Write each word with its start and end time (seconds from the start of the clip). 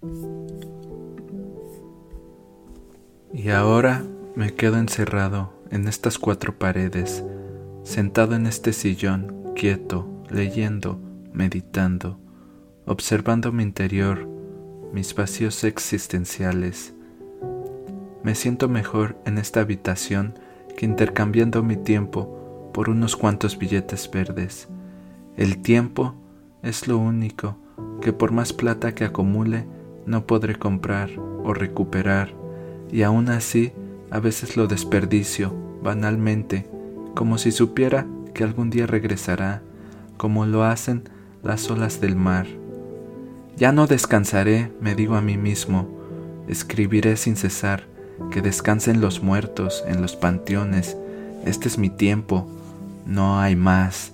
Y 0.00 0.06
ahora 3.50 4.04
me 4.36 4.54
quedo 4.54 4.78
encerrado 4.78 5.52
en 5.72 5.88
estas 5.88 6.20
cuatro 6.20 6.56
paredes, 6.56 7.24
sentado 7.82 8.36
en 8.36 8.46
este 8.46 8.72
sillón, 8.72 9.52
quieto, 9.56 10.06
leyendo, 10.30 11.00
meditando, 11.32 12.20
observando 12.86 13.50
mi 13.50 13.64
interior, 13.64 14.28
mis 14.92 15.16
vacíos 15.16 15.64
existenciales. 15.64 16.94
Me 18.22 18.36
siento 18.36 18.68
mejor 18.68 19.16
en 19.24 19.36
esta 19.36 19.58
habitación 19.60 20.38
que 20.76 20.86
intercambiando 20.86 21.64
mi 21.64 21.76
tiempo 21.76 22.70
por 22.72 22.88
unos 22.88 23.16
cuantos 23.16 23.58
billetes 23.58 24.08
verdes. 24.08 24.68
El 25.36 25.60
tiempo 25.60 26.14
es 26.62 26.86
lo 26.86 26.98
único 26.98 27.56
que 28.00 28.12
por 28.12 28.30
más 28.30 28.52
plata 28.52 28.94
que 28.94 29.04
acumule 29.04 29.66
no 30.08 30.26
podré 30.26 30.56
comprar 30.56 31.10
o 31.44 31.54
recuperar 31.54 32.32
y 32.90 33.02
aún 33.02 33.28
así 33.28 33.72
a 34.10 34.20
veces 34.20 34.56
lo 34.56 34.66
desperdicio 34.66 35.54
banalmente, 35.82 36.66
como 37.14 37.38
si 37.38 37.52
supiera 37.52 38.06
que 38.34 38.44
algún 38.44 38.70
día 38.70 38.86
regresará, 38.86 39.62
como 40.16 40.46
lo 40.46 40.64
hacen 40.64 41.08
las 41.42 41.70
olas 41.70 42.00
del 42.00 42.16
mar. 42.16 42.46
Ya 43.56 43.72
no 43.72 43.86
descansaré, 43.86 44.72
me 44.80 44.94
digo 44.94 45.16
a 45.16 45.20
mí 45.20 45.36
mismo, 45.36 45.88
escribiré 46.48 47.16
sin 47.16 47.36
cesar, 47.36 47.84
que 48.30 48.42
descansen 48.42 49.00
los 49.00 49.22
muertos 49.22 49.84
en 49.86 50.00
los 50.00 50.16
panteones, 50.16 50.96
este 51.44 51.68
es 51.68 51.78
mi 51.78 51.90
tiempo, 51.90 52.48
no 53.06 53.40
hay 53.40 53.56
más. 53.56 54.12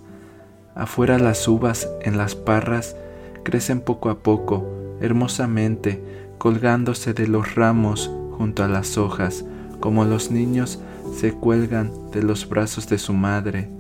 Afuera 0.75 1.19
las 1.19 1.47
uvas 1.47 1.89
en 2.03 2.17
las 2.17 2.35
parras 2.35 2.97
crecen 3.45 3.81
poco 3.81 4.11
a 4.11 4.19
poco, 4.19 4.67
hermosamente, 5.05 6.03
colgándose 6.39 7.15
de 7.15 7.29
los 7.29 7.55
ramos 7.55 8.11
junto 8.33 8.65
a 8.65 8.69
las 8.69 8.99
hojas, 8.99 9.45
como 9.81 10.05
los 10.05 10.31
niños 10.31 10.81
se 11.15 11.33
cuelgan 11.33 11.93
de 12.11 12.23
los 12.23 12.49
brazos 12.49 12.89
de 12.89 12.99
su 12.99 13.13
madre, 13.13 13.71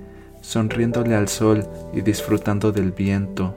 sonriéndole 0.41 1.15
al 1.15 1.29
sol 1.29 1.67
y 1.93 2.03
disfrutando 2.03 2.73
del 2.73 2.93
viento. 2.93 3.57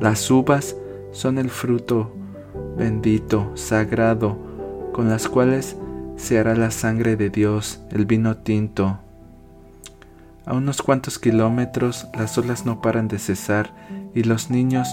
Las 0.00 0.30
uvas 0.30 0.76
son 1.12 1.38
el 1.38 1.50
fruto 1.50 2.12
bendito, 2.76 3.50
sagrado, 3.54 4.38
con 4.92 5.08
las 5.08 5.28
cuales 5.28 5.76
se 6.16 6.38
hará 6.38 6.54
la 6.54 6.70
sangre 6.70 7.16
de 7.16 7.30
Dios, 7.30 7.80
el 7.90 8.06
vino 8.06 8.36
tinto. 8.38 8.98
A 10.46 10.54
unos 10.54 10.82
cuantos 10.82 11.18
kilómetros 11.18 12.08
las 12.16 12.36
olas 12.38 12.64
no 12.64 12.80
paran 12.80 13.08
de 13.08 13.18
cesar 13.18 13.74
y 14.14 14.22
los 14.22 14.50
niños 14.50 14.88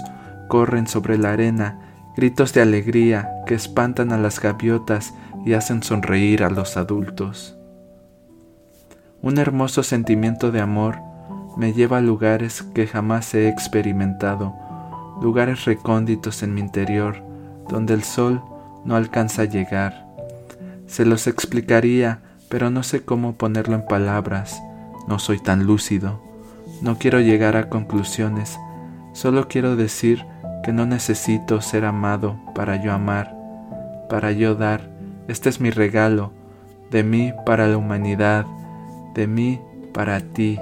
corren 0.48 0.86
sobre 0.86 1.18
la 1.18 1.32
arena 1.32 1.88
gritos 2.18 2.52
de 2.52 2.62
alegría 2.62 3.30
que 3.46 3.54
espantan 3.54 4.12
a 4.12 4.18
las 4.18 4.40
gaviotas 4.40 5.14
y 5.46 5.52
hacen 5.52 5.84
sonreír 5.84 6.42
a 6.42 6.50
los 6.50 6.76
adultos. 6.76 7.56
Un 9.22 9.38
hermoso 9.38 9.84
sentimiento 9.84 10.50
de 10.50 10.60
amor 10.60 10.96
me 11.56 11.72
lleva 11.72 11.98
a 11.98 12.00
lugares 12.00 12.62
que 12.74 12.88
jamás 12.88 13.34
he 13.34 13.48
experimentado, 13.48 14.54
lugares 15.22 15.64
recónditos 15.64 16.42
en 16.42 16.54
mi 16.54 16.60
interior, 16.60 17.22
donde 17.68 17.94
el 17.94 18.02
sol 18.02 18.42
no 18.84 18.96
alcanza 18.96 19.42
a 19.42 19.44
llegar. 19.44 20.04
Se 20.86 21.04
los 21.04 21.28
explicaría, 21.28 22.20
pero 22.48 22.70
no 22.70 22.82
sé 22.82 23.04
cómo 23.04 23.34
ponerlo 23.34 23.76
en 23.76 23.86
palabras, 23.86 24.60
no 25.06 25.18
soy 25.18 25.38
tan 25.38 25.66
lúcido, 25.66 26.20
no 26.82 26.98
quiero 26.98 27.20
llegar 27.20 27.56
a 27.56 27.68
conclusiones, 27.68 28.58
solo 29.12 29.48
quiero 29.48 29.76
decir 29.76 30.24
que 30.62 30.72
no 30.72 30.86
necesito 30.86 31.60
ser 31.60 31.84
amado 31.84 32.38
para 32.54 32.76
yo 32.76 32.92
amar, 32.92 33.34
para 34.08 34.32
yo 34.32 34.54
dar. 34.54 34.82
Este 35.28 35.48
es 35.48 35.60
mi 35.60 35.70
regalo, 35.70 36.32
de 36.90 37.02
mí 37.02 37.32
para 37.44 37.66
la 37.66 37.76
humanidad, 37.76 38.46
de 39.14 39.26
mí 39.26 39.60
para 39.92 40.20
ti. 40.20 40.58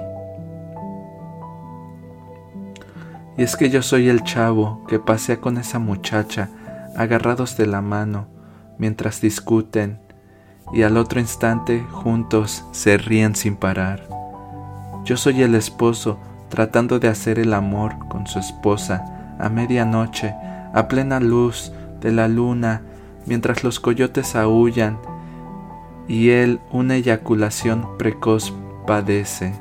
Y 3.37 3.43
es 3.43 3.55
que 3.55 3.69
yo 3.69 3.81
soy 3.81 4.09
el 4.09 4.23
chavo 4.23 4.83
que 4.87 4.99
pasea 4.99 5.37
con 5.37 5.57
esa 5.57 5.79
muchacha, 5.79 6.49
agarrados 6.95 7.55
de 7.55 7.67
la 7.67 7.81
mano, 7.81 8.27
mientras 8.79 9.21
discuten, 9.21 9.99
y 10.73 10.83
al 10.83 10.97
otro 10.97 11.19
instante 11.19 11.83
juntos 11.91 12.65
se 12.71 12.97
ríen 12.97 13.35
sin 13.35 13.55
parar. 13.55 14.07
Yo 15.05 15.15
soy 15.15 15.43
el 15.43 15.55
esposo 15.55 16.19
tratando 16.49 16.99
de 16.99 17.07
hacer 17.07 17.39
el 17.39 17.53
amor 17.53 17.95
con 18.09 18.27
su 18.27 18.39
esposa, 18.39 19.16
a 19.39 19.49
medianoche, 19.49 20.33
a 20.73 20.87
plena 20.87 21.19
luz 21.19 21.71
de 22.01 22.11
la 22.11 22.27
luna, 22.27 22.81
mientras 23.25 23.63
los 23.63 23.79
coyotes 23.79 24.35
aullan 24.35 24.97
y 26.07 26.29
él 26.29 26.59
una 26.71 26.95
eyaculación 26.95 27.97
precoz 27.97 28.53
padece. 28.85 29.53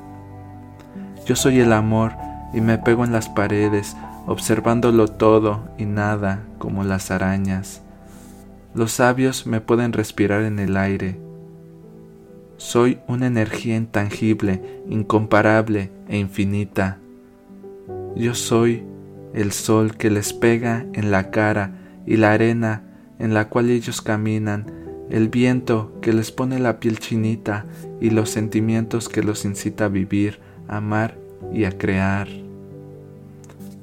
Yo 1.27 1.35
soy 1.35 1.61
el 1.61 1.73
amor 1.73 2.13
y 2.55 2.61
me 2.61 2.79
pego 2.79 3.05
en 3.05 3.13
las 3.13 3.29
paredes, 3.29 3.97
observándolo 4.27 5.09
todo 5.09 5.69
y 5.77 5.85
nada 5.85 6.45
como 6.59 6.85
las 6.85 7.11
arañas. 7.11 7.83
Los 8.75 8.93
sabios 8.93 9.47
me 9.47 9.61
pueden 9.61 9.93
respirar 9.93 10.43
en 10.43 10.59
el 10.59 10.77
aire. 10.77 11.19
Soy 12.59 13.01
una 13.09 13.27
energía 13.27 13.77
intangible, 13.77 14.83
incomparable 14.89 15.91
e 16.09 16.19
infinita. 16.19 16.99
Yo 18.15 18.35
soy 18.35 18.85
el 19.37 19.53
sol 19.53 19.97
que 19.97 20.11
les 20.11 20.33
pega 20.33 20.87
en 20.95 21.11
la 21.11 21.31
cara 21.31 21.79
y 22.07 22.17
la 22.17 22.33
arena 22.33 22.83
en 23.19 23.35
la 23.35 23.49
cual 23.49 23.71
ellos 23.71 24.01
caminan, 24.01 24.73
el 25.11 25.29
viento 25.29 25.93
que 26.01 26.13
les 26.13 26.33
pone 26.33 26.59
la 26.59 26.81
piel 26.81 26.99
chinita 26.99 27.67
y 28.01 28.11
los 28.11 28.31
sentimientos 28.31 29.09
que 29.09 29.23
los 29.23 29.45
incita 29.45 29.85
a 29.85 29.89
vivir, 29.89 30.41
a 30.69 30.79
amar 30.79 31.19
y 31.53 31.65
a 31.65 31.77
crear. 31.77 32.29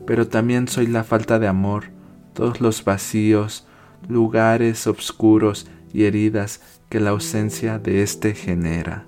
Pero 0.06 0.28
también 0.28 0.68
soy 0.68 0.88
la 0.88 1.03
falta 1.03 1.40
de 1.40 1.47
amor, 1.47 1.85
todos 2.34 2.59
los 2.59 2.84
vacíos, 2.84 3.66
lugares 4.09 4.85
oscuros 4.88 5.68
y 5.94 6.03
heridas 6.03 6.62
que 6.90 7.00
la 7.00 7.12
ausencia 7.12 7.80
de 7.80 8.02
éste 8.02 8.34
genera. 8.34 9.06